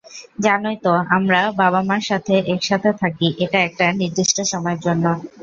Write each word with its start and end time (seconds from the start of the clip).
জানোই 0.39 0.77
তো, 0.85 0.93
আমরা 1.15 1.39
বাবা-মার 1.61 2.03
সাথে 2.09 2.33
একসাথে 2.53 2.89
থাকি 3.01 3.27
এটা 3.43 3.59
একটা 3.61 3.85
নির্দিষ্ট 4.01 4.37
সময়ের 4.51 4.79
জন্য। 4.81 5.05